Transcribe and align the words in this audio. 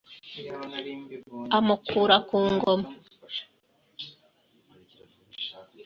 amukura 1.57 2.15
ku 2.27 2.37
ngoma 2.53 2.89